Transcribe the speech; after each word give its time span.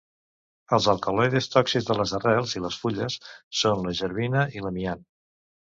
Els 0.77 0.87
alcaloides 0.93 1.49
tòxics 1.57 1.87
de 1.91 1.99
les 1.99 2.15
arrels 2.21 2.57
i 2.59 2.63
les 2.67 2.81
fulles 2.87 3.21
són 3.61 3.87
la 3.91 3.97
jervina 4.03 4.49
i 4.59 4.67
l'amiant. 4.67 5.11